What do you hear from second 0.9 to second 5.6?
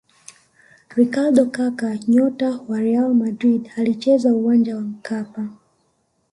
ricardo kaka nyota wa real madrid alicheza uwanja wa mkapa